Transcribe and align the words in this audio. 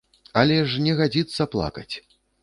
Але 0.39 0.55
ж 0.69 0.85
не 0.85 0.95
гадзіцца 1.01 1.47
плакаць! 1.57 1.93